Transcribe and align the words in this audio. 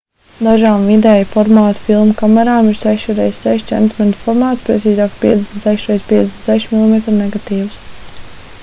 dažām 0.45 0.85
vidēja 0.91 1.25
formāta 1.33 1.83
filmu 1.89 2.15
kamerām 2.21 2.69
ir 2.71 2.79
6 2.79 3.19
x6 3.27 3.69
cm 3.73 4.15
formāts 4.23 4.65
precīzāk 4.71 5.21
56 5.27 5.87
x 5.99 6.11
56 6.11 6.75
mm 6.81 7.21
negatīvs 7.21 7.81